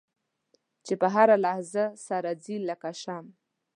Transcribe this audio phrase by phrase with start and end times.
[0.85, 3.29] چې په هره لحظه سر ځي لکه شمع.